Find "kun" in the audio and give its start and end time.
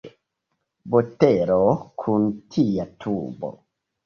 2.05-2.27